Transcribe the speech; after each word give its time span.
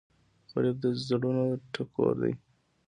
غریب 0.51 0.75
د 0.83 0.85
زړونو 1.07 1.45
ټکور 1.73 2.13
دی 2.21 2.33